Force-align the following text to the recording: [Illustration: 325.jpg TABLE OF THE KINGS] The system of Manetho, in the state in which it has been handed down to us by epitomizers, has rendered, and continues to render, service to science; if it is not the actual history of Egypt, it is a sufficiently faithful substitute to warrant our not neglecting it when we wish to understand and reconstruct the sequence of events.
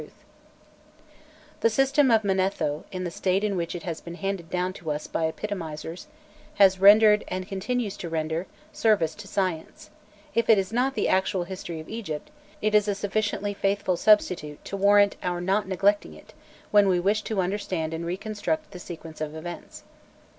[Illustration: 0.01 0.25
325.jpg 0.25 0.77
TABLE 0.79 1.45
OF 1.45 1.51
THE 1.61 1.61
KINGS] 1.61 1.61
The 1.61 1.69
system 1.69 2.11
of 2.11 2.21
Manetho, 2.23 2.83
in 2.91 3.03
the 3.03 3.11
state 3.11 3.43
in 3.43 3.55
which 3.55 3.75
it 3.75 3.83
has 3.83 4.01
been 4.01 4.13
handed 4.15 4.49
down 4.49 4.73
to 4.73 4.89
us 4.91 5.05
by 5.05 5.25
epitomizers, 5.27 6.07
has 6.55 6.79
rendered, 6.79 7.23
and 7.27 7.47
continues 7.47 7.95
to 7.97 8.09
render, 8.09 8.47
service 8.73 9.13
to 9.13 9.27
science; 9.27 9.91
if 10.33 10.49
it 10.49 10.57
is 10.57 10.73
not 10.73 10.95
the 10.95 11.07
actual 11.07 11.43
history 11.43 11.79
of 11.79 11.87
Egypt, 11.87 12.31
it 12.63 12.73
is 12.73 12.87
a 12.87 12.95
sufficiently 12.95 13.53
faithful 13.53 13.95
substitute 13.95 14.65
to 14.65 14.75
warrant 14.75 15.17
our 15.21 15.39
not 15.39 15.67
neglecting 15.67 16.15
it 16.15 16.33
when 16.71 16.87
we 16.87 16.99
wish 16.99 17.21
to 17.21 17.39
understand 17.39 17.93
and 17.93 18.03
reconstruct 18.07 18.71
the 18.71 18.79
sequence 18.79 19.21
of 19.21 19.35
events. 19.35 19.83